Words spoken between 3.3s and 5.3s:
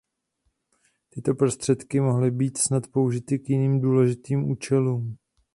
k jiným důležitým účelům.